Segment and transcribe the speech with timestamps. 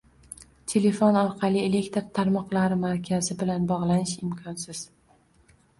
[0.71, 4.85] Telefon orqali elektr tarmoqlari markazi bilan bogʻlanish imkonsiz.